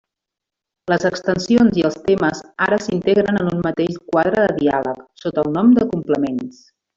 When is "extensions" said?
1.09-1.77